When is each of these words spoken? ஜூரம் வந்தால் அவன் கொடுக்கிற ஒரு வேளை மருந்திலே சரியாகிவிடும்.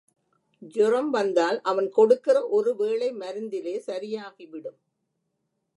ஜூரம் 0.75 1.09
வந்தால் 1.09 1.61
அவன் 1.61 1.89
கொடுக்கிற 1.89 2.47
ஒரு 2.47 2.75
வேளை 2.75 3.09
மருந்திலே 3.13 3.75
சரியாகிவிடும். 3.87 4.79